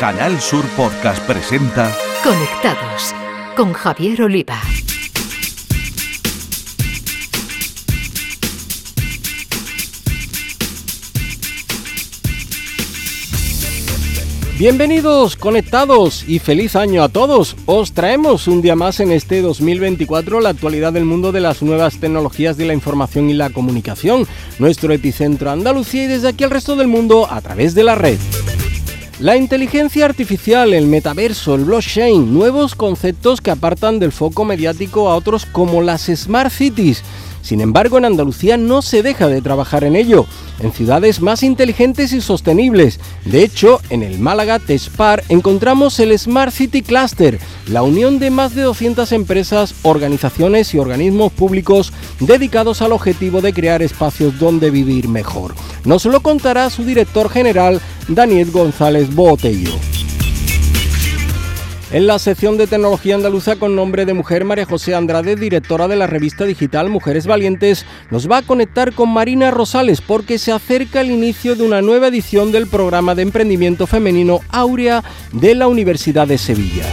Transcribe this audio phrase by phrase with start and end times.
[0.00, 1.94] Canal Sur Podcast presenta
[2.24, 3.14] Conectados
[3.54, 4.58] con Javier Oliva.
[14.58, 17.54] Bienvenidos, conectados y feliz año a todos.
[17.66, 22.00] Os traemos un día más en este 2024 la actualidad del mundo de las nuevas
[22.00, 24.26] tecnologías de la información y la comunicación,
[24.58, 28.18] nuestro epicentro Andalucía y desde aquí al resto del mundo a través de la red.
[29.20, 35.14] La inteligencia artificial, el metaverso, el blockchain, nuevos conceptos que apartan del foco mediático a
[35.14, 37.04] otros como las smart cities
[37.42, 40.26] sin embargo, en Andalucía no se deja de trabajar en ello,
[40.60, 43.00] en ciudades más inteligentes y sostenibles.
[43.24, 48.54] De hecho, en el Málaga TESPAR encontramos el Smart City Cluster, la unión de más
[48.54, 55.08] de 200 empresas, organizaciones y organismos públicos dedicados al objetivo de crear espacios donde vivir
[55.08, 55.54] mejor.
[55.84, 59.99] Nos lo contará su director general, Daniel González Botello.
[61.92, 65.96] En la sección de tecnología andaluza con nombre de mujer, María José Andrade, directora de
[65.96, 71.00] la revista digital Mujeres Valientes, nos va a conectar con Marina Rosales porque se acerca
[71.00, 76.28] el inicio de una nueva edición del programa de emprendimiento femenino Aurea de la Universidad
[76.28, 76.86] de Sevilla.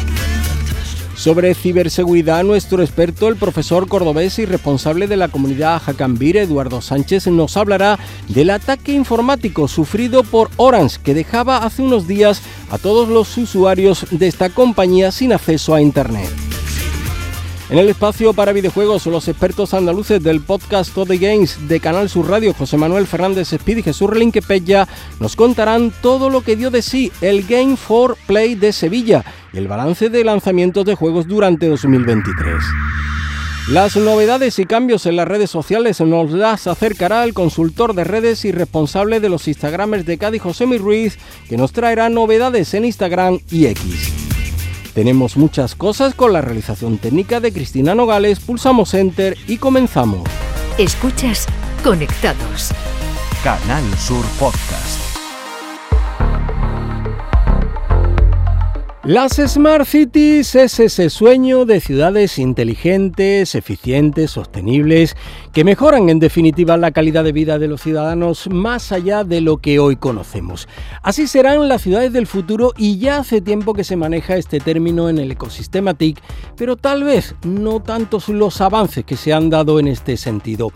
[1.17, 7.25] Sobre ciberseguridad, nuestro experto, el profesor cordobés y responsable de la comunidad Jacambir, Eduardo Sánchez,
[7.27, 13.09] nos hablará del ataque informático sufrido por Orange, que dejaba hace unos días a todos
[13.09, 16.46] los usuarios de esta compañía sin acceso a Internet.
[17.69, 22.29] En el espacio para videojuegos, los expertos andaluces del podcast Todo Games de Canal Sur
[22.29, 24.87] Radio, José Manuel Fernández Speed y Jesús Relinquepella,
[25.19, 29.57] nos contarán todo lo que dio de sí el Game for Play de Sevilla y
[29.57, 32.55] el balance de lanzamientos de juegos durante 2023.
[33.69, 38.45] Las novedades y cambios en las redes sociales nos las acercará el consultor de redes
[38.45, 41.17] y responsable de los Instagramers de Cádiz, José Ruiz,
[41.49, 44.27] que nos traerá novedades en Instagram y X.
[44.97, 50.23] Tenemos muchas cosas con la realización técnica de Cristina Nogales, pulsamos Enter y comenzamos.
[50.80, 51.45] Escuchas
[51.83, 52.71] Conectados.
[53.43, 55.06] Canal Sur Podcast.
[59.07, 65.15] Las Smart Cities es ese sueño de ciudades inteligentes, eficientes, sostenibles,
[65.53, 69.59] que mejoran en definitiva la calidad de vida de los ciudadanos más allá de lo
[69.59, 70.67] que hoy conocemos.
[71.03, 75.07] Así serán las ciudades del futuro y ya hace tiempo que se maneja este término
[75.07, 76.19] en el ecosistema TIC,
[76.57, 80.73] pero tal vez no tantos los avances que se han dado en este sentido.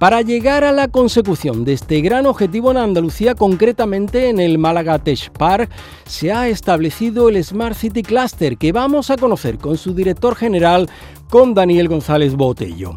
[0.00, 4.98] Para llegar a la consecución de este gran objetivo en Andalucía, concretamente en el Málaga
[4.98, 5.70] Tech Park,
[6.06, 10.88] se ha establecido el Smart City Cluster que vamos a conocer con su director general,
[11.28, 12.96] con Daniel González Botello.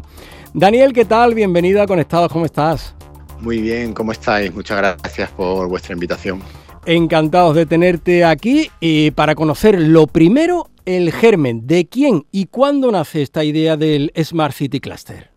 [0.54, 1.34] Daniel, ¿qué tal?
[1.34, 2.94] Bienvenido a Conectados, ¿cómo estás?
[3.38, 4.54] Muy bien, ¿cómo estáis?
[4.54, 6.40] Muchas gracias por vuestra invitación.
[6.86, 12.90] Encantados de tenerte aquí y para conocer lo primero, el germen, de quién y cuándo
[12.90, 15.33] nace esta idea del Smart City Cluster.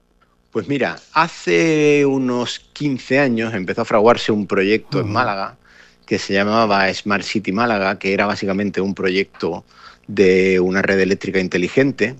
[0.52, 5.58] Pues mira, hace unos 15 años empezó a fraguarse un proyecto en Málaga
[6.06, 9.66] que se llamaba Smart City Málaga, que era básicamente un proyecto
[10.08, 12.16] de una red eléctrica inteligente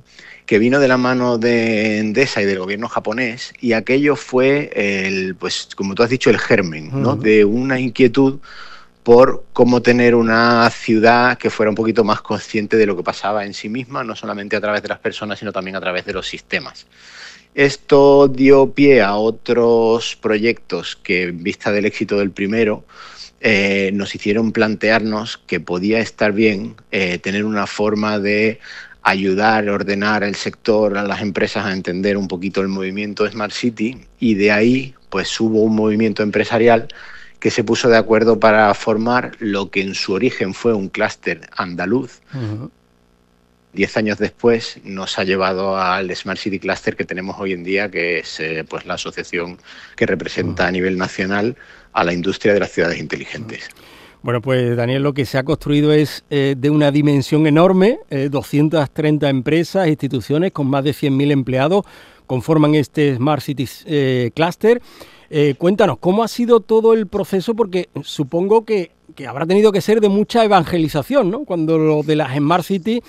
[0.46, 5.36] que vino de la mano de Endesa y del gobierno japonés y aquello fue el,
[5.36, 8.40] pues como tú has dicho, el germen, De una inquietud
[9.04, 13.46] por cómo tener una ciudad que fuera un poquito más consciente de lo que pasaba
[13.46, 16.12] en sí misma, no solamente a través de las personas, sino también a través de
[16.12, 16.88] los sistemas.
[17.58, 22.86] Esto dio pie a otros proyectos que, en vista del éxito del primero,
[23.40, 28.60] eh, nos hicieron plantearnos que podía estar bien eh, tener una forma de
[29.02, 34.06] ayudar, ordenar el sector, a las empresas a entender un poquito el movimiento Smart City
[34.20, 36.90] y de ahí pues hubo un movimiento empresarial
[37.40, 41.50] que se puso de acuerdo para formar lo que en su origen fue un clúster
[41.58, 42.22] andaluz,
[43.78, 47.90] diez años después nos ha llevado al Smart City Cluster que tenemos hoy en día,
[47.90, 49.60] que es eh, pues la asociación
[49.96, 51.56] que representa a nivel nacional
[51.94, 53.70] a la industria de las ciudades inteligentes.
[54.24, 59.26] Bueno, pues Daniel, lo que se ha construido es eh, de una dimensión enorme, 230
[59.26, 61.86] eh, empresas, instituciones con más de 100.000 empleados
[62.26, 63.70] conforman este Smart City
[64.36, 64.82] Cluster.
[65.58, 67.56] cuéntanos, ¿cómo ha sido todo el proceso?
[67.56, 71.46] Porque supongo que, que, habrá tenido que ser de mucha evangelización, ¿no?
[71.46, 73.02] Cuando lo de las Smart City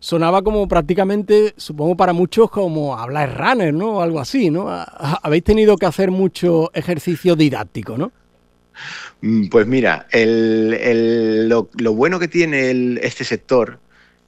[0.00, 3.98] sonaba como prácticamente, supongo para muchos, como hablar runner, ¿no?
[3.98, 4.66] O algo así, ¿no?
[4.68, 8.10] Habéis tenido que hacer mucho ejercicio didáctico, ¿no?
[9.20, 13.78] Mm, pues mira, lo, bueno que tiene este sector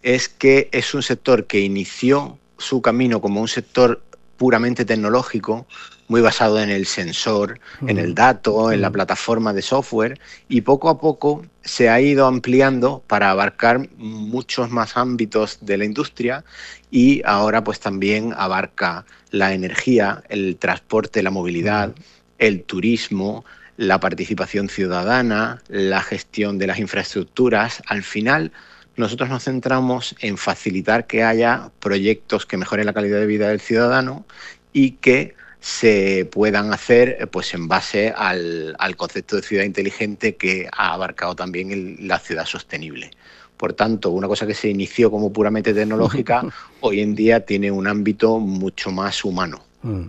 [0.02, 4.02] es que es un sector que inició su camino como un sector
[4.36, 5.66] puramente tecnológico,
[6.08, 10.90] muy basado en el sensor, en el dato, en la plataforma de software y poco
[10.90, 16.44] a poco se ha ido ampliando para abarcar muchos más ámbitos de la industria
[16.90, 21.94] y ahora pues también abarca la energía, el transporte, la movilidad,
[22.38, 23.44] el turismo,
[23.76, 27.82] la participación ciudadana, la gestión de las infraestructuras.
[27.86, 28.52] Al final,
[28.96, 33.60] nosotros nos centramos en facilitar que haya proyectos que mejoren la calidad de vida del
[33.60, 34.24] ciudadano
[34.72, 40.92] y que se puedan hacer pues en base al, concepto de ciudad inteligente que ha
[40.92, 43.10] abarcado también la ciudad sostenible.
[43.56, 46.42] Por tanto, una cosa que se inició como puramente tecnológica,
[46.80, 49.62] hoy en día tiene un ámbito mucho más humano.
[49.82, 50.06] Mm.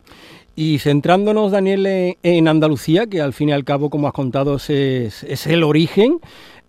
[0.56, 5.47] Y centrándonos, Daniel, en Andalucía, que al fin y al cabo, como has contado, es
[5.47, 6.19] el origen,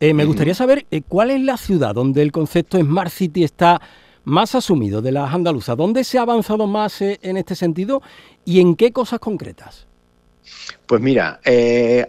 [0.01, 3.81] eh, me gustaría saber eh, cuál es la ciudad donde el concepto Smart City está
[4.25, 5.77] más asumido de las andaluzas.
[5.77, 8.03] ¿Dónde se ha avanzado más eh, en este sentido
[8.45, 9.87] y en qué cosas concretas?
[10.87, 11.41] Pues mira,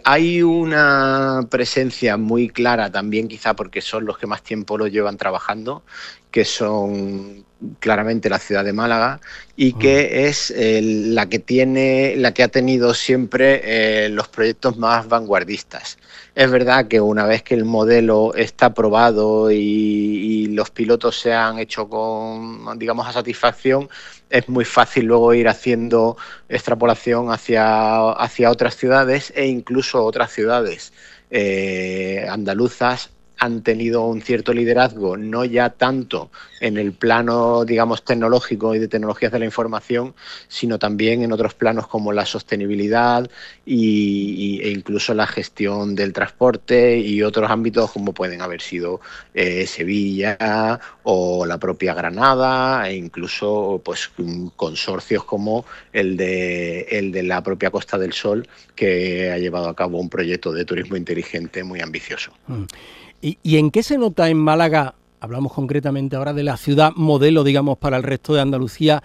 [0.04, 5.16] hay una presencia muy clara también, quizá porque son los que más tiempo lo llevan
[5.16, 5.82] trabajando,
[6.30, 7.45] que son
[7.80, 9.20] claramente la ciudad de Málaga
[9.56, 15.98] y que es la que tiene, la que ha tenido siempre los proyectos más vanguardistas.
[16.34, 21.58] Es verdad que una vez que el modelo está probado y, los pilotos se han
[21.58, 23.88] hecho con, digamos, a satisfacción,
[24.30, 26.16] es muy fácil luego ir haciendo
[26.48, 30.92] extrapolación hacia, hacia otras ciudades e incluso otras ciudades
[31.30, 36.30] eh, andaluzas han tenido un cierto liderazgo, no ya tanto
[36.60, 40.14] en el plano, digamos, tecnológico y de tecnologías de la información,
[40.48, 43.28] sino también en otros planos como la sostenibilidad
[43.66, 49.00] y, e incluso la gestión del transporte y otros ámbitos como pueden haber sido
[49.34, 54.10] eh, Sevilla o la propia Granada e incluso pues
[54.56, 59.76] consorcios como el de, el de la propia Costa del Sol que ha llevado a
[59.76, 62.32] cabo un proyecto de turismo inteligente muy ambicioso.
[62.46, 62.64] Mm.
[63.20, 67.78] ¿Y, en qué se nota en Málaga, hablamos concretamente ahora de la ciudad modelo, digamos,
[67.78, 69.02] para el resto de Andalucía,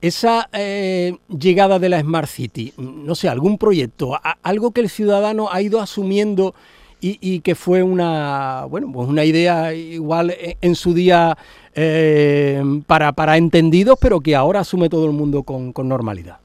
[0.00, 2.72] esa eh, llegada de la Smart City?
[2.76, 6.54] No sé, algún proyecto, algo que el ciudadano ha ido asumiendo
[7.00, 11.38] y, que fue una, bueno, pues una idea igual en, su día
[11.74, 16.38] eh, para, para entendidos, pero que ahora asume todo el mundo con normalidad.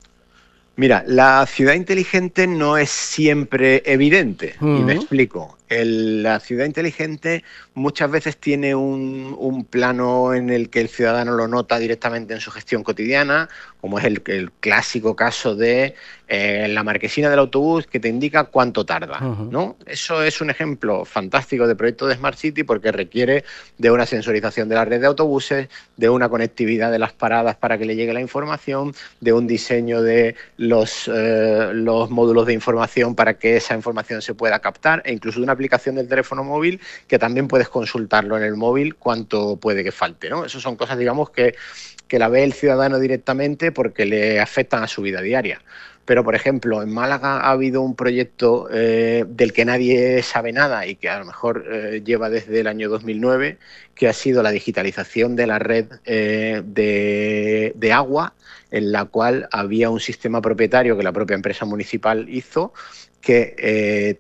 [0.81, 5.57] Mira, la ciudad inteligente no es siempre evidente, y me explico.
[5.71, 11.79] La ciudad inteligente muchas veces tiene un, plano en el que el ciudadano lo nota
[11.79, 13.47] directamente en su gestión cotidiana,
[13.79, 15.95] como es el, clásico caso de
[16.27, 19.19] eh, la marquesina del autobús que te indica cuánto tarda.
[19.19, 19.77] ¿no?
[19.85, 23.43] Eso es un ejemplo fantástico de proyecto de Smart City porque requiere
[23.77, 27.77] de una sensorización de la red de autobuses, de una conectividad de las paradas para
[27.77, 33.15] que le llegue la información, de un diseño de los, eh, los módulos de información
[33.15, 36.81] para que esa información se pueda captar e incluso de una aplicación del teléfono móvil
[37.07, 40.29] que también puedes consultarlo en el móvil cuánto puede que falte.
[40.29, 40.43] ¿no?
[40.43, 41.53] Eso son cosas, digamos, que,
[42.07, 45.61] que la ve el ciudadano directamente porque le afectan a su vida diaria.
[46.05, 50.87] Pero, por ejemplo, en Málaga ha habido un proyecto eh, del que nadie sabe nada
[50.87, 53.59] y que a lo mejor eh, lleva desde el año 2009,
[53.93, 58.33] que ha sido la digitalización de la red de, de agua
[58.71, 62.73] en la cual había un sistema propietario que la propia empresa municipal hizo
[63.21, 64.19] que eh,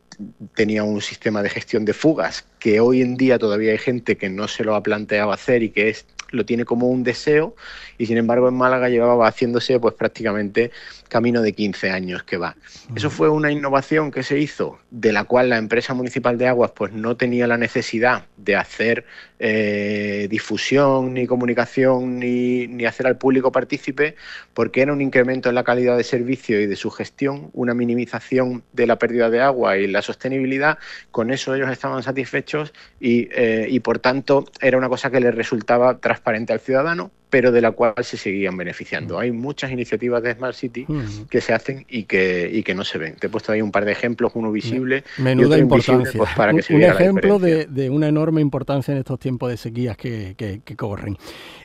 [0.55, 4.29] tenía un sistema de gestión de fugas que hoy en día todavía hay gente que
[4.29, 7.55] no se lo ha planteado hacer y que es lo tiene como un deseo
[7.97, 10.71] y sin embargo en Málaga llevaba haciéndose pues prácticamente
[11.07, 12.55] camino de 15 años que va.
[12.95, 16.71] Eso fue una innovación que se hizo de la cual la empresa municipal de aguas
[16.71, 19.05] pues no tenía la necesidad de hacer
[19.39, 24.15] eh, difusión ni comunicación ni, ni hacer al público partícipe
[24.53, 28.63] porque era un incremento en la calidad de servicio y de su gestión, una minimización
[28.71, 30.77] de la pérdida de agua y la sostenibilidad,
[31.11, 35.35] con eso ellos estaban satisfechos y, eh, y por tanto era una cosa que les
[35.35, 39.17] resultaba transparente al ciudadano, pero de la cual se seguían beneficiando.
[39.17, 40.85] Hay muchas iniciativas de Smart City
[41.29, 43.15] que se hacen y que, y que no se ven.
[43.15, 46.11] Te he puesto ahí un par de ejemplos, uno visible Menuda importancia.
[46.15, 50.61] Pues, para que un, ejemplo de, una enorme importancia en estos tiempos de sequías que,
[50.75, 51.17] corren.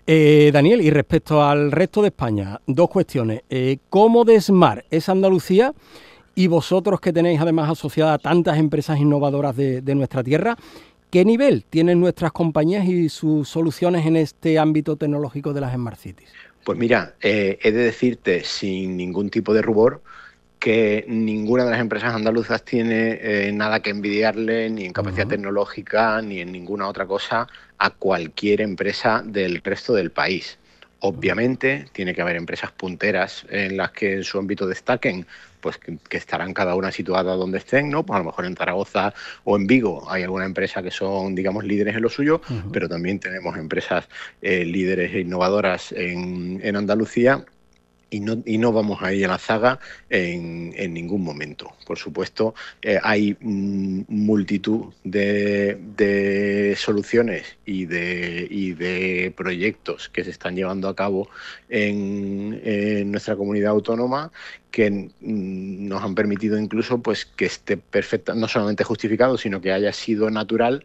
[0.07, 3.43] Eh, Daniel, y respecto al resto de España, dos cuestiones.
[3.51, 5.75] Eh, ¿Cómo de Smart es Andalucía?
[6.37, 10.57] Y vosotros que tenéis además asociada tantas empresas innovadoras de, de nuestra tierra,
[11.17, 15.99] ¿Qué nivel tienen nuestras compañías y sus soluciones en este ámbito tecnológico de las Smart
[15.99, 16.29] Cities?
[16.63, 20.03] Pues mira, eh, he de decirte sin ningún tipo de rubor
[20.59, 26.21] que ninguna de las empresas andaluzas tiene eh, nada que envidiarle ni en capacidad tecnológica
[26.21, 27.47] ni en ninguna otra cosa
[27.79, 30.59] a cualquier empresa del resto del país.
[31.01, 35.27] Obviamente tiene que haber empresas punteras en las que en su ámbito destaquen,
[35.67, 38.07] pues que, estarán cada una situada donde estén, ¿no?
[38.07, 41.65] Pues a lo mejor en Zaragoza o en Vigo hay alguna empresa que son, digamos,
[41.65, 42.41] líderes en lo suyo,
[42.73, 44.09] pero también tenemos empresas
[44.43, 47.45] eh, líderes e innovadoras en, en Andalucía
[48.11, 51.73] y no, y no, vamos a ir a la zaga en, en ningún momento.
[51.87, 60.31] Por supuesto, eh, hay multitud de, de, soluciones y de, y de proyectos que se
[60.31, 61.29] están llevando a cabo
[61.69, 64.31] en, en nuestra comunidad autónoma
[64.71, 69.93] que nos han permitido incluso pues, que esté perfecta, no solamente justificado, sino que haya
[69.93, 70.85] sido natural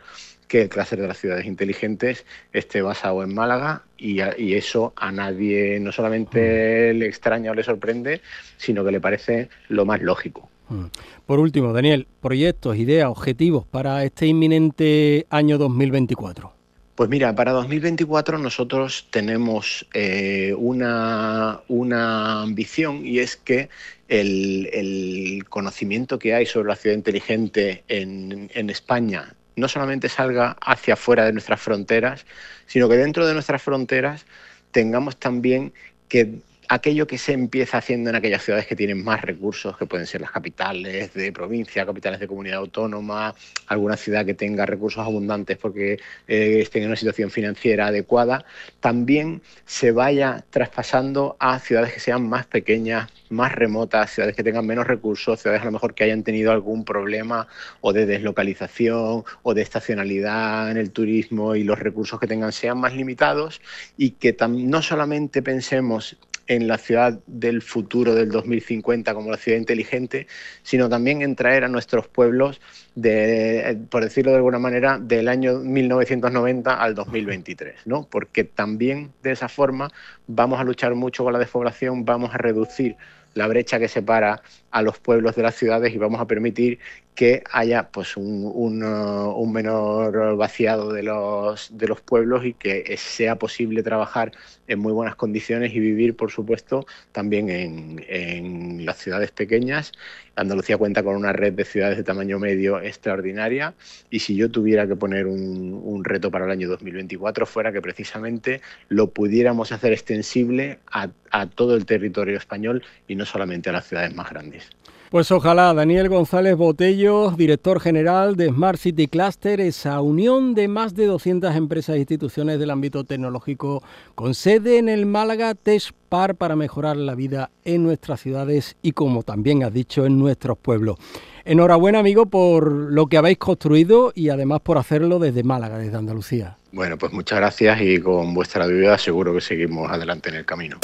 [0.52, 4.20] que el clúster de las ciudades inteligentes esté basado en Málaga y,
[4.54, 6.98] eso a nadie no solamente mm.
[6.98, 8.20] le extraña o le sorprende,
[8.58, 10.50] sino que le parece lo más lógico.
[10.68, 10.88] Mm.
[11.26, 16.52] Por último, Daniel, proyectos, ideas, objetivos para este inminente año 2024.
[16.96, 23.70] Pues mira, para 2024 nosotros tenemos eh, una, una, ambición y es que
[24.10, 30.94] el, conocimiento que hay sobre la ciudad inteligente en, en España no solamente salga hacia
[30.94, 32.26] afuera de nuestras fronteras,
[32.66, 34.26] sino que dentro de nuestras fronteras
[34.72, 35.74] tengamos también
[36.08, 36.40] que
[36.72, 40.22] aquello que se empieza haciendo en aquellas ciudades que tienen más recursos, que pueden ser
[40.22, 43.36] las capitales de provincia, capitales de comunidad autónoma,
[43.68, 46.00] alguna ciudad que tenga recursos abundantes porque
[46.30, 48.46] eh, esté en una situación financiera adecuada,
[48.80, 54.66] también se vaya traspasando a ciudades que sean más pequeñas, más remotas, ciudades que tengan
[54.66, 57.50] menos recursos, ciudades a lo mejor que hayan tenido algún problema
[57.82, 62.80] o de deslocalización o de estacionalidad en el turismo y los recursos que tengan sean
[62.80, 63.60] más limitados
[63.98, 66.16] y que no solamente pensemos
[66.52, 70.28] en la ciudad del futuro del 2050 como la ciudad inteligente,
[70.64, 72.60] sino también en traer a nuestros pueblos,
[72.94, 78.06] de, por decirlo de alguna manera, del año 1990 al 2023, ¿no?
[78.10, 79.92] Porque también de esa forma
[80.28, 82.98] vamos a luchar mucho con la despoblación, vamos a reducir
[83.34, 84.42] la brecha que separa
[84.72, 86.80] a los pueblos de las ciudades y vamos a permitir
[87.16, 88.46] que haya pues un,
[88.84, 94.32] un, menor vaciado de los, de los pueblos y que sea posible trabajar
[94.68, 99.92] en muy buenas condiciones y vivir, por supuesto, también en, en las ciudades pequeñas.
[100.36, 103.74] Andalucía cuenta con una red de ciudades de tamaño medio extraordinaria
[104.10, 108.62] y si yo tuviera que poner un, reto para el año 2024 fuera que precisamente
[108.90, 114.16] lo pudiéramos hacer extensible a todo el territorio español y no solamente a las ciudades
[114.16, 114.70] más grandes.
[115.12, 120.96] Pues ojalá Daniel González Botello, director general de Smart City Cluster, esa unión de más
[120.96, 123.84] de 200 empresas e instituciones del ámbito tecnológico
[124.16, 128.94] con sede en el Málaga Tech Park para mejorar la vida en nuestras ciudades y
[128.94, 130.96] como también has dicho en nuestros pueblos.
[131.44, 136.56] Enhorabuena amigo por lo que habéis construido y además por hacerlo desde Málaga, desde Andalucía.
[136.72, 140.80] Bueno, pues muchas gracias y con vuestra ayuda seguro que seguimos adelante en el camino.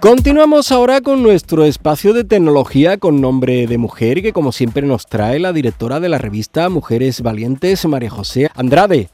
[0.00, 5.06] Continuamos ahora con nuestro espacio de tecnología con nombre de mujer que como siempre nos
[5.06, 9.08] trae la directora de la revista Mujeres Valientes, María José Andrade.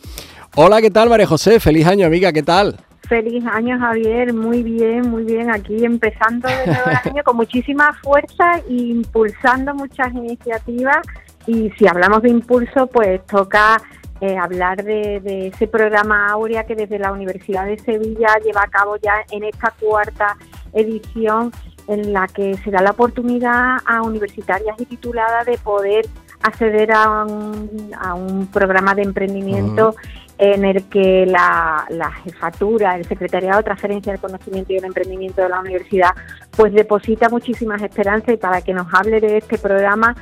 [0.57, 1.61] Hola, ¿qué tal María José?
[1.61, 2.77] Feliz año amiga, ¿qué tal?
[3.09, 8.59] Feliz año Javier, muy bien, muy bien, aquí empezando de el año con muchísima fuerza
[8.69, 10.99] e impulsando muchas iniciativas
[11.47, 13.81] y si hablamos de impulso pues toca
[14.21, 18.69] eh, hablar de, de, ese programa Aurea que desde la Universidad de Sevilla lleva a
[18.69, 20.37] cabo ya en esta cuarta
[20.73, 21.53] edición
[21.89, 26.07] en la que se da la oportunidad a universitarias y tituladas de poder
[26.43, 29.95] acceder a un, programa de emprendimiento
[30.39, 31.87] en el que la,
[32.25, 36.11] jefatura, el secretariado de transferencia del conocimiento y el emprendimiento de la universidad,
[36.51, 40.17] pues deposita muchísimas esperanzas y para que nos hable de este programa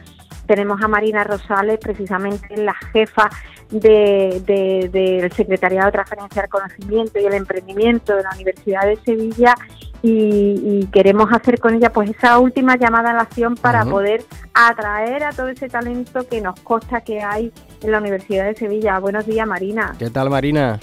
[0.50, 3.30] tenemos a Marina Rosales, precisamente la jefa
[3.70, 9.54] del Secretariado de Transferencia del Conocimiento y el Emprendimiento de la Universidad de Sevilla
[10.02, 15.22] y, queremos hacer con ella pues esa última llamada a la acción para poder atraer
[15.22, 17.52] a todo ese talento que nos consta que hay
[17.84, 18.98] en la Universidad de Sevilla.
[18.98, 19.94] Buenos días, Marina.
[20.00, 20.80] ¿Qué tal, Marina?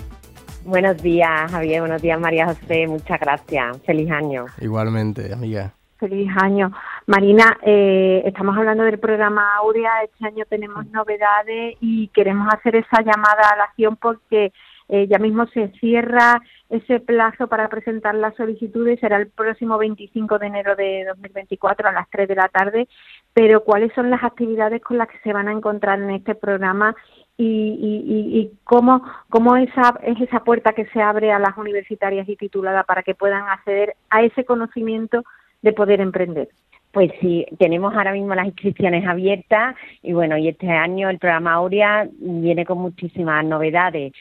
[0.63, 1.81] Buenos días, Javier.
[1.81, 2.88] Buenos días, María José.
[2.88, 3.81] Muchas gracias.
[3.86, 4.45] Feliz año.
[4.62, 5.74] Igualmente, amiga.
[6.00, 6.72] Feliz año.
[7.08, 10.04] Marina, eh, estamos hablando del programa Aurea.
[10.04, 14.54] Este año tenemos novedades y queremos hacer esa llamada a la acción porque
[14.89, 16.39] eh, ya mismo se cierra
[16.70, 19.00] ese plazo para presentar las solicitudes.
[19.00, 22.88] Será el próximo 25 de enero de 2024 a las 3 de la tarde.
[23.34, 26.96] Pero ¿cuáles son las actividades con las que se van a encontrar en este programa
[27.38, 32.27] y, y, y, cómo, cómo esa, es esa puerta que se abre a las universitarias
[32.30, 35.24] y tituladas para que puedan acceder a ese conocimiento
[35.61, 36.49] de poder emprender.
[36.91, 41.53] Pues sí, tenemos ahora mismo las inscripciones abiertas y bueno, y este año el programa
[41.53, 44.13] Aurea viene con muchísimas novedades.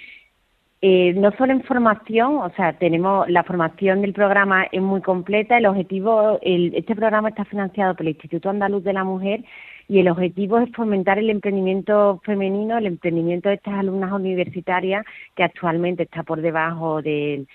[0.82, 5.56] Eh, no solo en formación, o sea, tenemos la formación del programa es muy completa.
[5.56, 9.42] El objetivo, el, este programa está financiado por el Instituto Andaluz de la Mujer
[9.88, 15.44] y el objetivo es fomentar el emprendimiento femenino, el emprendimiento de estas alumnas universitarias que
[15.44, 17.48] actualmente está por debajo del,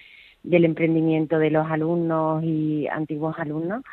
[0.44, 3.84] del emprendimiento de los alumnos y antiguos alumnos.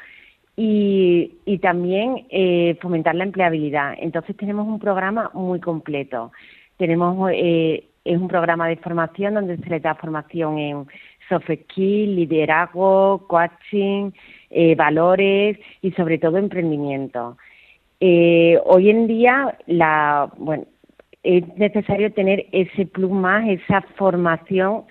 [0.56, 3.94] Y, y también eh, fomentar la empleabilidad.
[3.98, 6.32] Entonces tenemos un programa muy completo.
[6.76, 10.86] Tenemos eh, es un programa de formación donde se le da formación en
[11.28, 14.10] soft skills, liderazgo, coaching,
[14.50, 17.36] eh, valores y sobre todo emprendimiento.
[18.00, 20.64] Eh, hoy en día la, bueno,
[21.22, 24.84] es necesario tener ese plus más, esa formación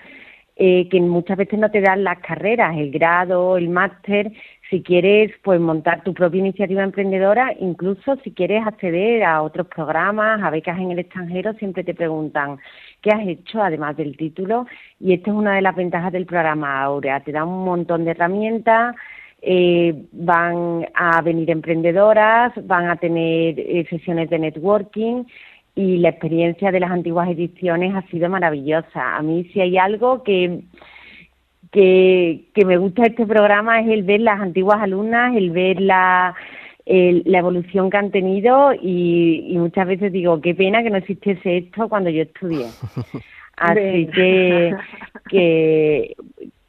[0.60, 4.32] eh, que muchas veces no te dan las carreras, el grado, el máster,
[4.70, 10.42] si quieres pues montar tu propia iniciativa emprendedora, incluso si quieres acceder a otros programas,
[10.42, 12.58] a becas en el extranjero, siempre te preguntan
[13.02, 14.66] qué has hecho además del título
[15.00, 18.12] y esta es una de las ventajas del programa Aurea, te da un montón de
[18.12, 18.96] herramientas,
[19.42, 25.24] eh, van a venir emprendedoras, van a tener eh, sesiones de networking
[25.78, 29.16] y la experiencia de las antiguas ediciones ha sido maravillosa.
[29.16, 30.62] A mí si hay algo que,
[31.72, 35.80] que, que me gusta de este programa es el ver las antiguas alumnas, el ver
[35.80, 36.34] la,
[36.88, 41.88] la evolución que han tenido y, muchas veces digo, qué pena que no existiese esto
[41.88, 42.66] cuando yo estudié.
[43.58, 44.76] Así que,
[45.30, 46.16] que,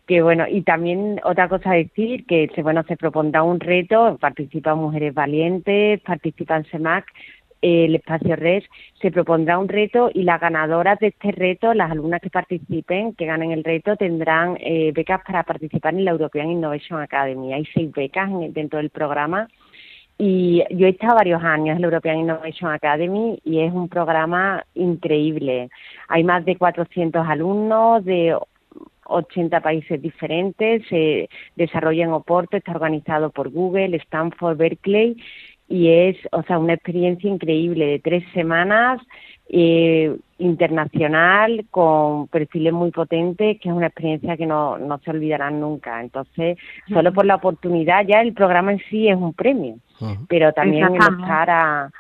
[0.06, 5.14] que bueno, y también otra cosa decir, que bueno, se propondrá un reto, participan mujeres
[5.14, 7.06] valientes, participan SEMAC,
[7.62, 8.64] el espacio RES
[9.00, 13.26] se propondrá un reto y las ganadoras de este reto, las alumnas que participen, que
[13.26, 17.52] ganen el reto, tendrán eh, becas para participar en la European Innovation Academy.
[17.52, 19.48] Hay seis becas dentro del programa
[20.18, 24.64] y yo he estado varios años en la European Innovation Academy y es un programa
[24.74, 25.70] increíble.
[26.08, 28.36] Hay más de 400 alumnos de
[29.08, 35.16] 80 países diferentes, se desarrolla en Oporto, está organizado por Google, Stanford, Berkeley
[35.68, 39.00] y es, o sea, una experiencia increíble de tres semanas
[39.50, 45.60] eh, internacional con perfiles muy potentes, que es una experiencia que no, no se olvidarán
[45.60, 46.00] nunca.
[46.00, 49.76] Entonces, solo por la oportunidad, ya el programa en sí es un premio,
[50.28, 51.90] pero también el estar a,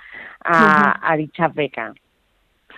[0.44, 1.94] a, a dichas becas.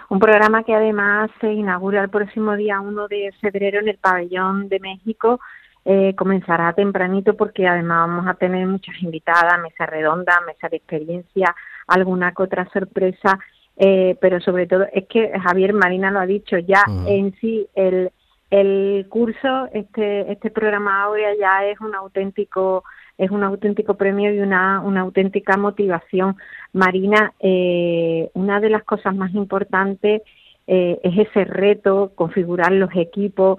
[0.09, 4.68] Un programa que además se inaugura el próximo día 1 de febrero en el pabellón
[4.68, 5.40] de México
[5.84, 11.54] eh, comenzará tempranito porque además vamos a tener muchas invitadas, mesa redonda, mesa de experiencia,
[11.86, 13.38] alguna que otra sorpresa,
[13.76, 18.10] eh, pero sobre todo es que Javier Marina lo ha dicho ya en sí el
[18.50, 22.82] el curso este este programa ahora ya es un auténtico
[23.20, 26.36] es un auténtico premio y una, una auténtica motivación.
[26.72, 30.22] Marina, eh, una de las cosas más importantes
[30.66, 33.58] eh, es ese reto, configurar los equipos,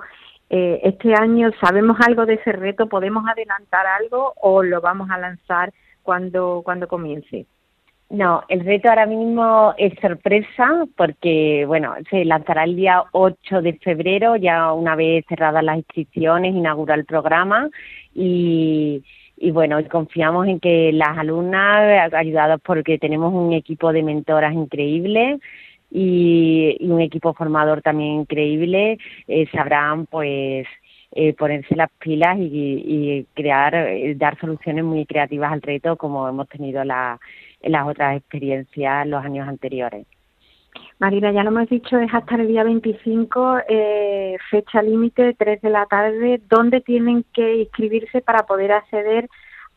[0.54, 5.18] eh, este año sabemos algo de ese reto, podemos adelantar algo o lo vamos a
[5.18, 5.72] lanzar
[6.04, 7.46] cuando cuando comience.
[8.10, 13.74] No, el reto ahora mismo es sorpresa porque, bueno, se lanzará el día 8 de
[13.76, 17.70] febrero, ya una vez cerradas las inscripciones, inaugura el programa
[18.14, 19.02] y,
[19.38, 25.40] y bueno, confiamos en que las alumnas, ayudadas porque tenemos un equipo de mentoras increíble,
[25.92, 30.68] y, un equipo formador también increíble, eh, sabrán pues
[31.14, 36.48] eh, ponerse las pilas y, crear, eh, dar soluciones muy creativas al reto como hemos
[36.48, 37.20] tenido la,
[37.62, 40.08] en las otras experiencias los años anteriores.
[41.00, 45.70] Marina, ya lo hemos dicho, es hasta el día 25, eh, fecha límite, 3 de
[45.70, 46.42] la tarde.
[46.48, 49.28] ¿Dónde tienen que inscribirse para poder acceder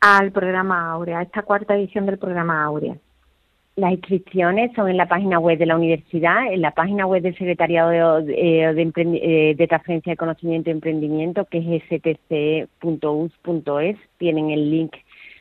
[0.00, 2.96] al programa Aurea, a esta cuarta edición del programa Aurea?
[3.77, 7.37] Las inscripciones son en la página web de la universidad, en la página web del
[7.37, 12.69] Secretariado de, eh, eh, de, Transferencia de Conocimiento y Emprendimiento, que es stc.us.es.
[14.19, 14.95] Tienen el link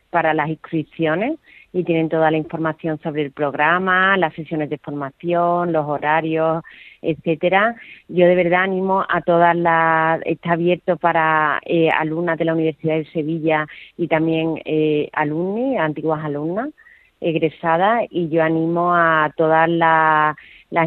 [0.09, 1.37] para las inscripciones
[1.73, 6.63] y tienen toda la información sobre el programa, las sesiones de formación, los horarios,
[7.03, 7.75] etcétera.
[8.07, 12.95] Yo de verdad animo a todas las, está abierto para eh, alumnas de la Universidad
[12.95, 16.69] de Sevilla y también eh, alumni, antiguas alumnas
[17.23, 20.35] egresada y yo animo a todas las,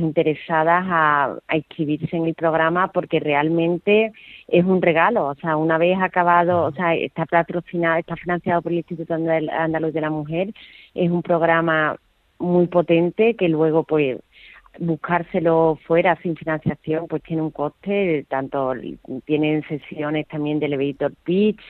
[0.03, 4.13] interesadas a, inscribirse en el programa porque realmente
[4.49, 8.73] es un regalo, o sea, una vez acabado, o sea, está patrocinado, está financiado por
[8.73, 10.53] el Instituto Andaluz de la Mujer,
[10.95, 11.97] es un programa
[12.39, 14.19] muy potente que luego pues
[14.79, 18.73] buscárselo fuera sin financiación pues tiene un coste, tanto
[19.25, 21.61] tienen sesiones también de elevator pitch,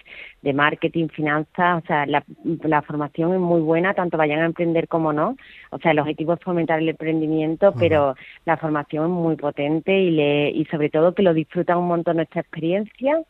[0.43, 2.25] de marketing, finanzas, o sea, la,
[2.63, 5.37] la, formación es muy buena, tanto vayan a emprender como no,
[5.71, 8.15] o sea, el objetivo es fomentar el emprendimiento, pero
[8.45, 12.17] la formación es muy potente y, le, y sobre todo que lo disfrutan un montón
[12.17, 13.23] nuestra experiencia.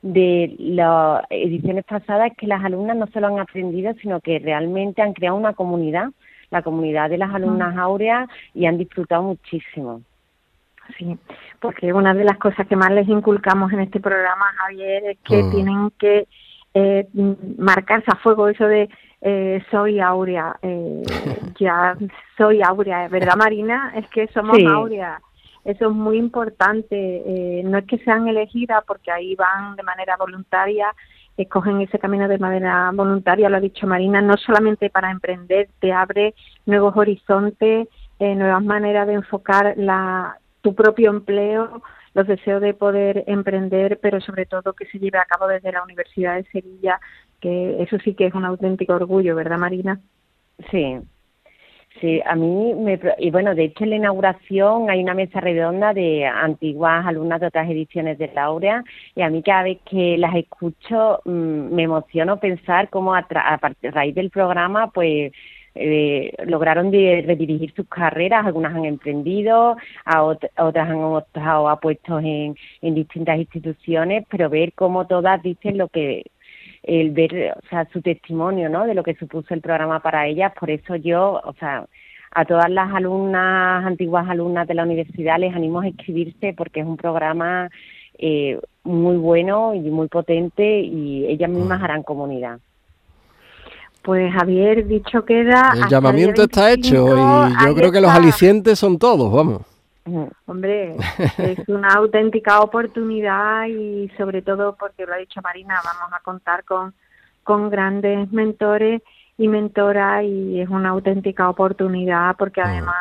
[0.00, 5.12] De las ediciones pasadas que las alumnas no solo han aprendido, sino que realmente han
[5.12, 6.08] creado una comunidad
[6.52, 10.02] la comunidad de las alumnas áureas y han disfrutado muchísimo.
[10.98, 11.18] Sí,
[11.60, 15.42] porque una de las cosas que más les inculcamos en este programa, Javier, es que
[15.42, 15.50] mm.
[15.50, 16.28] tienen que
[16.74, 17.08] eh,
[17.58, 18.88] marcarse a fuego eso de
[19.22, 21.02] eh, soy áurea, eh,
[21.58, 21.96] ya
[22.36, 23.92] soy áurea, ¿verdad Marina?
[23.96, 25.20] Es que somos áurea.
[25.64, 26.96] Eso es muy importante.
[26.98, 30.92] Eh, no es que sean elegidas porque ahí van de manera voluntaria
[31.36, 35.92] escogen ese camino de manera voluntaria, lo ha dicho Marina, no solamente para emprender, te
[35.92, 36.34] abre
[36.66, 41.82] nuevos horizontes, eh, nuevas maneras de enfocar la, tu propio empleo,
[42.14, 45.82] los deseos de poder emprender, pero sobre todo que se lleve a cabo desde la
[45.82, 47.00] Universidad de Sevilla,
[47.40, 50.00] que eso sí que es un auténtico orgullo, ¿verdad, Marina?
[50.70, 50.98] Sí,
[52.00, 52.98] Sí, a mí me.
[53.18, 57.46] Y bueno, de hecho, en la inauguración hay una mesa redonda de antiguas alumnas de
[57.48, 58.82] otras ediciones de Laurea,
[59.14, 63.26] y a mí cada vez que las escucho mm, me emociono pensar cómo a,
[63.82, 65.32] raíz del programa, pues.
[65.74, 72.22] Eh, lograron de redirigir sus carreras, algunas han emprendido, a otras han optado a puestos
[72.22, 76.26] en, en distintas instituciones, pero ver cómo todas dicen lo que
[76.82, 78.86] el ver, o sea, su testimonio, ¿no?
[78.86, 80.52] De lo que supuso el programa para ellas.
[80.58, 81.86] Por eso yo, o sea,
[82.32, 86.86] a todas las alumnas, antiguas alumnas de la universidad, les animo a inscribirse porque es
[86.86, 87.70] un programa
[88.18, 91.84] eh, muy bueno y muy potente y ellas mismas mm.
[91.84, 92.58] harán comunidad.
[94.02, 95.74] Pues Javier, dicho queda.
[95.76, 97.06] El llamamiento está hecho
[97.48, 99.62] y yo creo que los alicientes son todos, vamos.
[100.46, 100.96] Hombre,
[101.38, 106.64] es una auténtica oportunidad y sobre todo porque lo ha dicho Marina, vamos a contar
[106.64, 106.94] con,
[107.44, 109.02] con grandes mentores
[109.38, 112.96] y mentoras y es una auténtica oportunidad porque además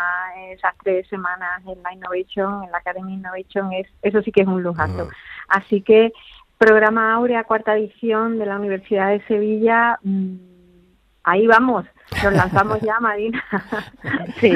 [0.51, 4.47] esas tres semanas en la Innovation, en la Academia Innovation, es, eso sí que es
[4.47, 5.09] un lujazo.
[5.47, 6.13] Así que
[6.57, 10.35] programa Aurea, cuarta edición de la Universidad de Sevilla, mm,
[11.23, 11.85] ahí vamos,
[12.23, 13.43] nos lanzamos ya, Marina.
[14.39, 14.53] sí.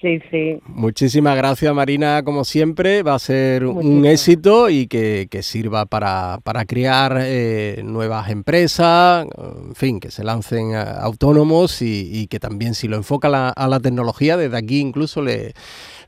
[0.00, 0.58] Sí, sí.
[0.66, 3.02] Muchísimas gracias, Marina, como siempre.
[3.02, 9.26] Va a ser un éxito y que, sirva para, crear eh, nuevas empresas,
[9.66, 14.38] en fin, que se lancen autónomos y, que también si lo enfoca a la tecnología,
[14.38, 15.52] desde aquí incluso le,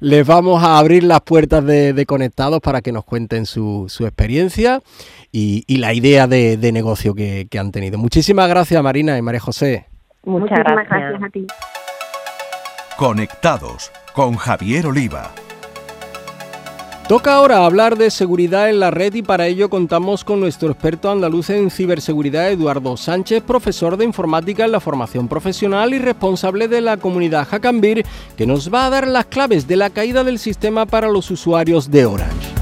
[0.01, 4.81] les vamos a abrir las puertas de, Conectados para que nos cuenten su, experiencia
[5.31, 7.99] y, la idea de, negocio que, han tenido.
[7.99, 9.87] Muchísimas gracias, Marina y María José.
[10.25, 11.47] Muchas gracias a ti.
[13.03, 15.33] Conectados con Javier Oliva.
[17.09, 21.11] Toca ahora hablar de seguridad en la red y para ello contamos con nuestro experto
[21.11, 26.81] andaluz en ciberseguridad Eduardo Sánchez, profesor de informática en la formación profesional y responsable de
[26.81, 30.87] la comunidad Hackambir, que nos va a dar las claves de la caída del sistema
[30.87, 32.55] para los usuarios de Orange.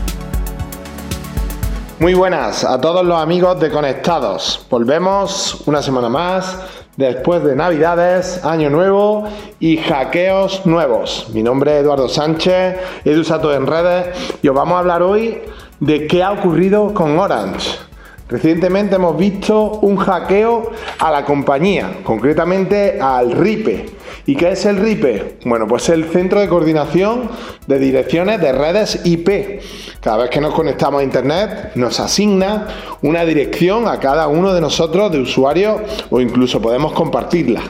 [1.98, 4.64] Muy buenas a todos los amigos de Conectados.
[4.70, 9.24] Volvemos una semana más después de Navidades, Año Nuevo
[9.59, 11.29] y hackeos nuevos.
[11.33, 15.40] Mi nombre es Eduardo Sánchez, EduSato en redes y os vamos a hablar hoy
[15.81, 17.89] de qué ha ocurrido con Orange.
[18.31, 23.87] Recientemente hemos visto un hackeo a la compañía, concretamente al RIPE.
[24.27, 25.38] ¿Y qué es el RIPE?
[25.47, 27.29] Bueno, pues el Centro de Coordinación
[27.66, 29.61] de Direcciones de Redes IP.
[30.01, 32.69] Cada vez que nos conectamos a Internet nos asigna
[33.03, 37.62] una dirección a cada uno de nosotros de usuarios o incluso podemos compartirla.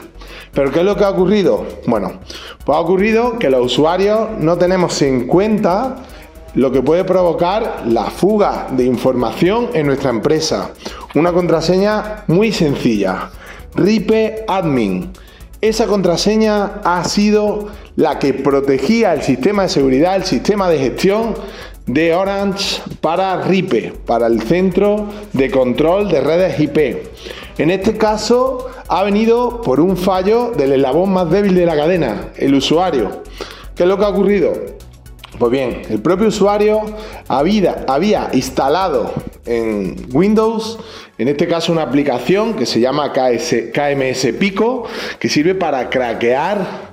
[0.53, 1.65] ¿Pero qué es lo que ha ocurrido?
[1.87, 2.19] Bueno,
[2.63, 5.95] pues ha ocurrido que los usuarios no tenemos en cuenta
[6.55, 10.71] lo que puede provocar la fuga de información en nuestra empresa.
[11.15, 13.29] Una contraseña muy sencilla,
[13.75, 15.11] RIPE Admin.
[15.61, 21.35] Esa contraseña ha sido la que protegía el sistema de seguridad, el sistema de gestión
[21.85, 26.77] de Orange para RIPE, para el Centro de Control de Redes IP.
[27.57, 32.29] En este caso ha venido por un fallo del eslabón más débil de la cadena,
[32.37, 33.21] el usuario.
[33.75, 34.53] ¿Qué es lo que ha ocurrido?
[35.41, 36.81] Pues bien, el propio usuario
[37.27, 39.11] había, instalado
[39.43, 40.77] en Windows,
[41.17, 44.83] en este caso una aplicación que se llama KMS Pico,
[45.17, 46.91] que sirve para craquear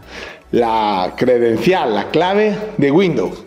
[0.51, 3.45] la credencial, la clave de Windows.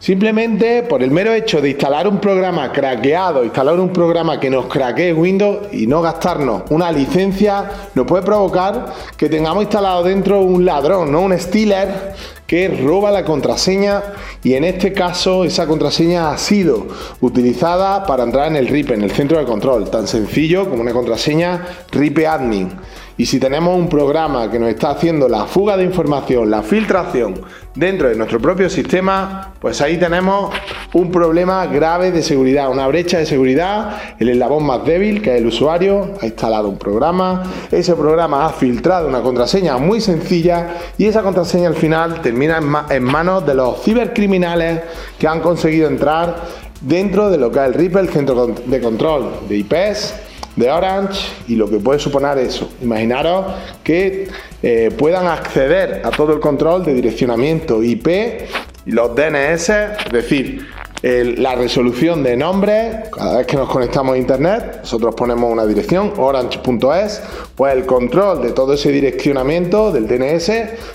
[0.00, 4.66] Simplemente por el mero hecho de instalar un programa craqueado, instalar un programa que nos
[4.66, 10.64] craquee Windows y no gastarnos una licencia, nos puede provocar que tengamos instalado dentro un
[10.64, 11.20] ladrón, ¿no?
[11.20, 12.14] un stealer
[12.46, 14.02] que roba la contraseña
[14.42, 16.86] y en este caso esa contraseña ha sido
[17.20, 20.92] utilizada para entrar en el RIPE, en el centro de control, tan sencillo como una
[20.92, 22.72] contraseña RIPE admin.
[23.18, 27.40] Y si tenemos un programa que nos está haciendo la fuga de información, la filtración
[27.74, 30.54] dentro de nuestro propio sistema, pues ahí tenemos
[30.92, 35.40] un problema grave de seguridad, una brecha de seguridad, el eslabón más débil, que es
[35.40, 41.06] el usuario, ha instalado un programa, ese programa ha filtrado una contraseña muy sencilla y
[41.06, 44.82] esa contraseña al final termina en, manos de los cibercriminales
[45.18, 46.36] que han conseguido entrar
[46.82, 50.25] dentro de lo que es el RIPE, el centro de control de IPs
[50.56, 52.70] de Orange y lo que puede suponer eso.
[52.82, 53.46] Imaginaros
[53.84, 54.28] que
[54.62, 58.08] eh, puedan acceder a todo el control de direccionamiento IP
[58.86, 60.66] y los DNS, es decir,
[61.02, 66.12] la resolución de nombres, cada vez que nos conectamos a internet, nosotros ponemos una dirección,
[66.16, 67.22] orange.es,
[67.54, 70.50] pues el control de todo ese direccionamiento del DNS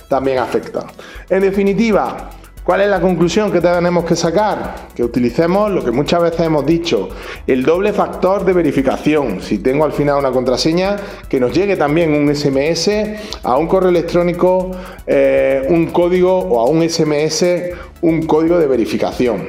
[0.10, 0.86] también afecta.
[1.30, 2.32] En definitiva,
[2.64, 4.90] ¿Cuál es la conclusión que tenemos que sacar?
[4.94, 7.10] Que utilicemos lo que muchas veces hemos dicho,
[7.48, 9.42] el doble factor de verificación.
[9.42, 10.96] Si tengo al final una contraseña,
[11.28, 12.92] que nos llegue también un SMS
[13.42, 14.70] a un correo electrónico,
[15.08, 17.44] eh, un código o a un SMS,
[18.02, 19.48] un código de verificación.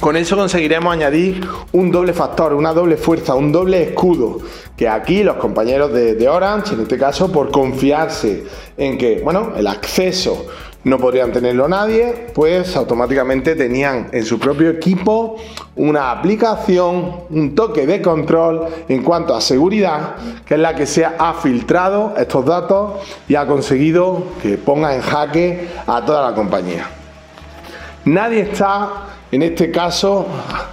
[0.00, 4.38] Con eso conseguiremos añadir un doble factor, una doble fuerza, un doble escudo,
[4.74, 8.44] que aquí los compañeros de, de Orange, en este caso, por confiarse
[8.78, 10.46] en que, bueno, el acceso
[10.84, 15.36] no podrían tenerlo nadie, pues automáticamente tenían en su propio equipo
[15.76, 21.04] una aplicación, un toque de control en cuanto a seguridad, que es la que se
[21.04, 22.94] ha filtrado estos datos
[23.28, 26.88] y ha conseguido que ponga en jaque a toda la compañía.
[28.04, 28.90] Nadie está
[29.30, 30.26] en este caso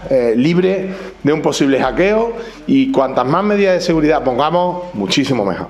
[0.10, 0.94] eh, libre
[1.24, 2.34] de un posible hackeo
[2.68, 5.68] y cuantas más medidas de seguridad pongamos, muchísimo mejor.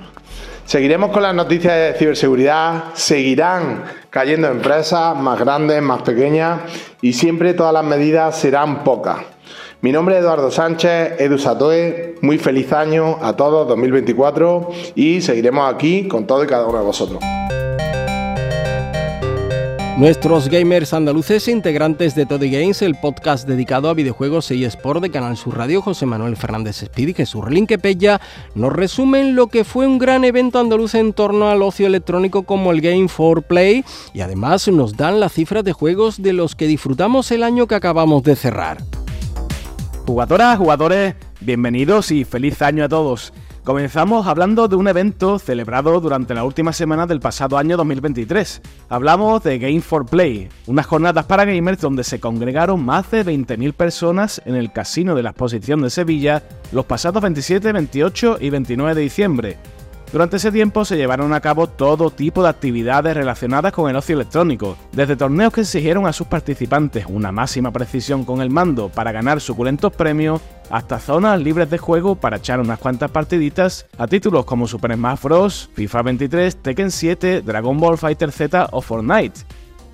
[0.70, 6.60] Seguiremos con las noticias de ciberseguridad, seguirán cayendo empresas más grandes, más pequeñas
[7.02, 9.16] y siempre todas las medidas serán pocas.
[9.80, 15.74] Mi nombre es Eduardo Sánchez, Edu Satoe, muy feliz año a todos 2024 y seguiremos
[15.74, 17.20] aquí con todo y cada uno de vosotros.
[20.00, 25.10] Nuestros gamers andaluces, integrantes de Toddy Games, el podcast dedicado a videojuegos y Sport de
[25.10, 27.44] Canal Sur Radio, José Manuel Fernández Speed y Jesús
[27.82, 28.18] Pella,
[28.54, 32.72] nos resumen lo que fue un gran evento andaluz en torno al ocio electrónico como
[32.72, 33.84] el Game for Play
[34.14, 37.74] y además nos dan las cifras de juegos de los que disfrutamos el año que
[37.74, 38.78] acabamos de cerrar.
[40.06, 43.34] Jugadoras, jugadores, bienvenidos y feliz año a todos.
[43.64, 48.62] Comenzamos hablando de un evento celebrado durante la última semana del pasado año 2023.
[48.88, 53.74] Hablamos de Game for Play, unas jornadas para gamers donde se congregaron más de 20.000
[53.74, 56.42] personas en el Casino de la Exposición de Sevilla
[56.72, 59.58] los pasados 27, 28 y 29 de diciembre.
[60.12, 64.16] Durante ese tiempo se llevaron a cabo todo tipo de actividades relacionadas con el ocio
[64.16, 69.12] electrónico, desde torneos que exigieron a sus participantes una máxima precisión con el mando para
[69.12, 74.44] ganar suculentos premios, hasta zonas libres de juego para echar unas cuantas partiditas a títulos
[74.44, 79.40] como Super Smash Bros., FIFA 23, Tekken 7, Dragon Ball Fighter Z o Fortnite.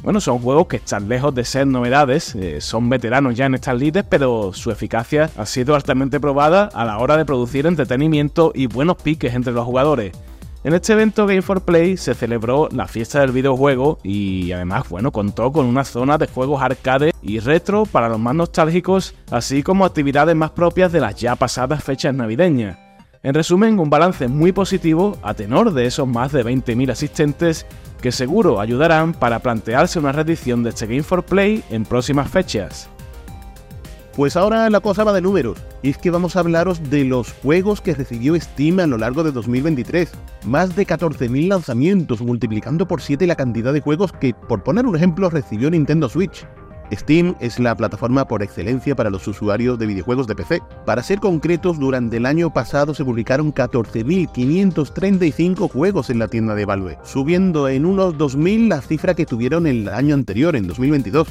[0.06, 3.76] Bueno, son juegos que están lejos de ser novedades, eh, son veteranos ya en estas
[3.76, 8.68] lides, pero su eficacia ha sido altamente probada a la hora de producir entretenimiento y
[8.68, 10.16] buenos piques entre los jugadores.
[10.62, 15.10] En este evento Game for Play se celebró la fiesta del videojuego y además, bueno,
[15.10, 19.84] contó con una zona de juegos arcade y retro para los más nostálgicos, así como
[19.84, 22.85] actividades más propias de las ya pasadas fechas navideñas.
[23.22, 27.66] En resumen, un balance muy positivo a tenor de esos más de 20.000 asistentes
[28.00, 32.88] que seguro ayudarán para plantearse una reedición de este Game for Play en próximas fechas.
[34.14, 37.32] Pues ahora la cosa va de números, y es que vamos a hablaros de los
[37.32, 40.10] juegos que recibió Steam a lo largo de 2023.
[40.46, 44.96] Más de 14.000 lanzamientos, multiplicando por 7 la cantidad de juegos que, por poner un
[44.96, 46.46] ejemplo, recibió Nintendo Switch.
[46.92, 50.60] Steam es la plataforma por excelencia para los usuarios de videojuegos de PC.
[50.84, 56.64] Para ser concretos, durante el año pasado se publicaron 14.535 juegos en la tienda de
[56.64, 61.28] Valve, subiendo en unos 2.000 la cifra que tuvieron el año anterior, en 2022.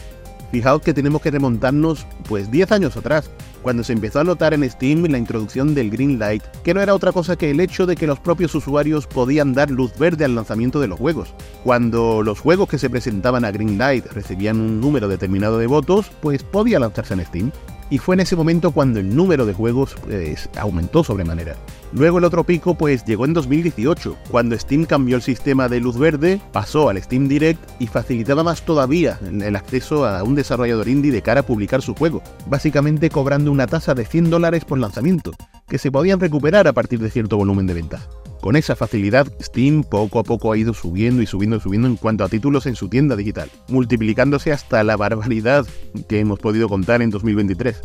[0.52, 3.30] Fijaos que tenemos que remontarnos pues 10 años atrás,
[3.62, 6.94] cuando se empezó a notar en Steam la introducción del Green Light, que no era
[6.94, 10.36] otra cosa que el hecho de que los propios usuarios podían dar luz verde al
[10.36, 11.34] lanzamiento de los juegos.
[11.64, 16.12] Cuando los juegos que se presentaban a Green Light recibían un número determinado de votos,
[16.22, 17.52] pues podía lanzarse en Steam
[17.89, 21.56] y fue en ese momento cuando el número de juegos pues, aumentó sobremanera.
[21.93, 25.98] Luego el otro pico pues llegó en 2018, cuando Steam cambió el sistema de luz
[25.98, 31.12] verde, pasó al Steam Direct y facilitaba más todavía el acceso a un desarrollador indie
[31.12, 35.32] de cara a publicar su juego, básicamente cobrando una tasa de 100 dólares por lanzamiento,
[35.67, 38.08] que se podían recuperar a partir de cierto volumen de ventas.
[38.46, 41.96] Con esa facilidad, Steam poco a poco ha ido subiendo y subiendo y subiendo en
[41.96, 45.66] cuanto a títulos en su tienda digital, multiplicándose hasta la barbaridad
[46.08, 47.82] que hemos podido contar en 2023.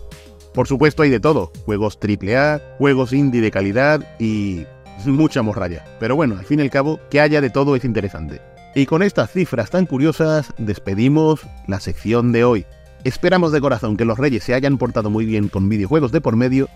[0.53, 4.67] Por supuesto hay de todo, juegos AAA, juegos indie de calidad y
[5.07, 5.83] mucha morralla.
[5.99, 8.43] Pero bueno, al fin y al cabo, que haya de todo es interesante.
[8.75, 12.67] Y con estas cifras tan curiosas, despedimos la sección de hoy.
[13.05, 16.37] Esperamos de corazón que los reyes se hayan portado muy bien con videojuegos de por
[16.37, 16.69] medio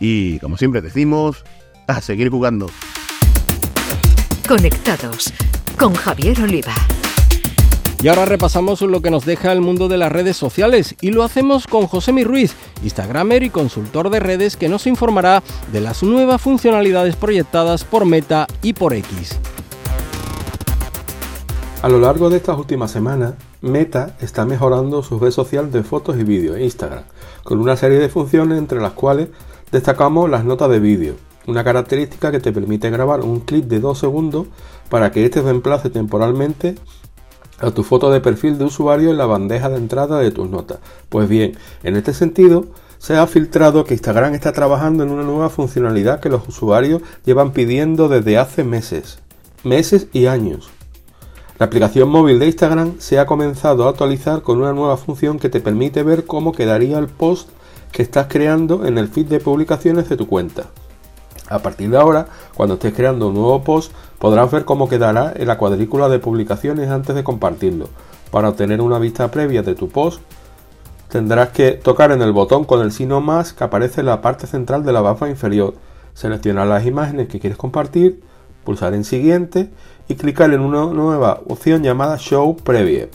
[0.00, 1.44] y, como siempre decimos,
[1.86, 2.66] a seguir jugando.
[4.50, 5.32] Conectados
[5.78, 6.72] con Javier Oliva.
[8.02, 11.22] Y ahora repasamos lo que nos deja el mundo de las redes sociales y lo
[11.22, 16.42] hacemos con José Ruiz, Instagramer y consultor de redes que nos informará de las nuevas
[16.42, 19.38] funcionalidades proyectadas por Meta y por X.
[21.82, 26.18] A lo largo de estas últimas semanas, Meta está mejorando su red social de fotos
[26.18, 27.04] y vídeos, Instagram,
[27.44, 29.28] con una serie de funciones entre las cuales
[29.70, 31.14] destacamos las notas de vídeo,
[31.46, 34.46] una característica que te permite grabar un clip de 2 segundos
[34.88, 36.76] para que éste reemplace temporalmente
[37.58, 40.78] a tu foto de perfil de usuario en la bandeja de entrada de tus notas.
[41.08, 42.66] Pues bien, en este sentido,
[42.98, 47.52] se ha filtrado que Instagram está trabajando en una nueva funcionalidad que los usuarios llevan
[47.52, 49.20] pidiendo desde hace meses,
[49.64, 50.70] meses y años.
[51.58, 55.50] La aplicación móvil de Instagram se ha comenzado a actualizar con una nueva función que
[55.50, 57.50] te permite ver cómo quedaría el post
[57.92, 60.70] que estás creando en el feed de publicaciones de tu cuenta.
[61.50, 65.48] A partir de ahora, cuando estés creando un nuevo post, podrás ver cómo quedará en
[65.48, 67.88] la cuadrícula de publicaciones antes de compartirlo.
[68.30, 70.20] Para obtener una vista previa de tu post,
[71.08, 74.46] tendrás que tocar en el botón con el signo más que aparece en la parte
[74.46, 75.74] central de la barra inferior,
[76.14, 78.22] seleccionar las imágenes que quieres compartir,
[78.64, 79.70] pulsar en siguiente
[80.06, 83.08] y clicar en una nueva opción llamada Show Preview,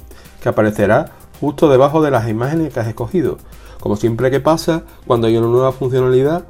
[0.43, 3.37] que aparecerá justo debajo de las imágenes que has escogido.
[3.79, 6.45] Como siempre que pasa, cuando hay una nueva funcionalidad,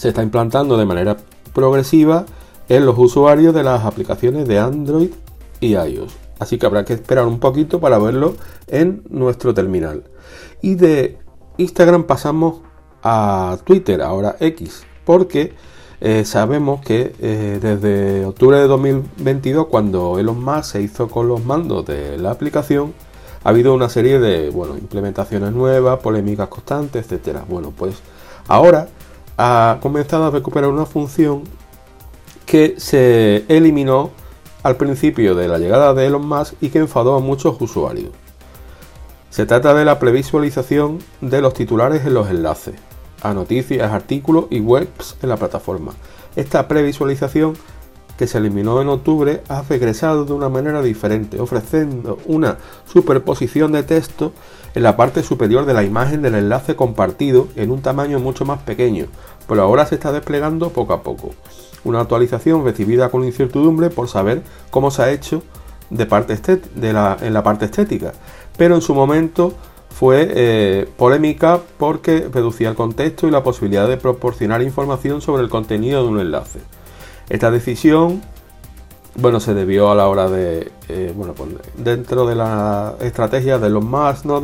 [0.00, 1.18] se está implantando de manera
[1.52, 2.24] progresiva
[2.70, 5.10] en los usuarios de las aplicaciones de Android
[5.60, 6.16] y iOS.
[6.38, 8.34] Así que habrá que esperar un poquito para verlo
[8.66, 10.04] en nuestro terminal.
[10.62, 11.18] Y de
[11.58, 12.62] Instagram pasamos
[13.02, 15.52] a Twitter, ahora X, porque
[16.00, 21.44] eh, sabemos que eh, desde octubre de 2022, cuando Elon Musk se hizo con los
[21.44, 22.94] mandos de la aplicación,
[23.44, 27.40] ha habido una serie de bueno, implementaciones nuevas, polémicas constantes, etc.
[27.46, 27.96] Bueno, pues
[28.48, 28.88] ahora
[29.42, 31.44] ha comenzado a recuperar una función
[32.44, 34.10] que se eliminó
[34.62, 38.10] al principio de la llegada de Elon Musk y que enfadó a muchos usuarios.
[39.30, 42.74] Se trata de la previsualización de los titulares en los enlaces
[43.22, 45.92] a noticias, artículos y webs en la plataforma.
[46.36, 47.54] Esta previsualización
[48.20, 53.82] que se eliminó en octubre ha regresado de una manera diferente, ofreciendo una superposición de
[53.82, 54.34] texto
[54.74, 58.60] en la parte superior de la imagen del enlace compartido en un tamaño mucho más
[58.60, 59.06] pequeño,
[59.48, 61.30] pero ahora se está desplegando poco a poco.
[61.82, 65.42] Una actualización recibida con incertidumbre por saber cómo se ha hecho
[65.88, 66.38] de parte
[66.76, 68.12] en la parte estética,
[68.58, 69.54] pero en su momento
[69.88, 75.48] fue eh, polémica porque reducía el contexto y la posibilidad de proporcionar información sobre el
[75.48, 76.60] contenido de un enlace.
[77.30, 78.20] Esta decisión,
[79.14, 83.70] bueno, se debió a la hora de, eh, bueno, pues dentro de la estrategia de
[83.70, 84.40] los más, ¿no?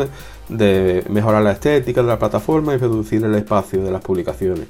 [0.48, 4.68] De, mejorar la estética de la plataforma y reducir el espacio de las publicaciones.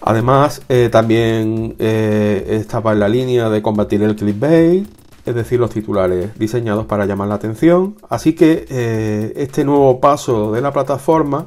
[0.00, 4.84] Además, eh, también eh, estaba en la línea de combatir el clickbait,
[5.24, 7.94] es decir, los titulares diseñados para llamar la atención.
[8.10, 11.46] Así que este nuevo paso de la plataforma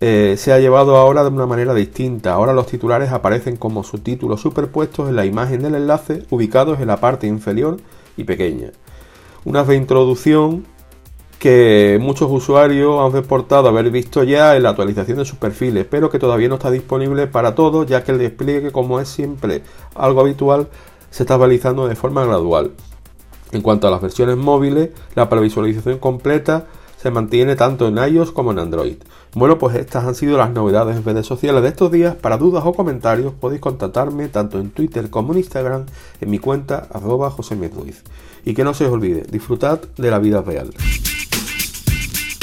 [0.00, 2.32] eh, se ha llevado ahora de una manera distinta.
[2.32, 6.98] Ahora los titulares aparecen como subtítulos superpuestos en la imagen del enlace, ubicados en la
[6.98, 7.76] parte inferior
[8.16, 8.72] y pequeña.
[9.44, 10.64] Una reintroducción
[11.38, 16.10] que muchos usuarios han reportado haber visto ya en la actualización de sus perfiles, pero
[16.10, 19.62] que todavía no está disponible para todos, ya que el despliegue, como es siempre
[19.94, 20.68] algo habitual,
[21.10, 22.72] se está realizando de forma gradual.
[23.52, 26.66] En cuanto a las versiones móviles, la previsualización completa
[27.00, 28.96] se mantiene tanto en iOS como en Android.
[29.34, 32.14] Bueno, pues estas han sido las novedades en redes sociales de estos días.
[32.14, 35.86] Para dudas o comentarios podéis contactarme tanto en Twitter como en Instagram
[36.20, 37.56] en mi cuenta arroba José
[38.44, 40.74] Y que no se os olvide, disfrutad de la vida real.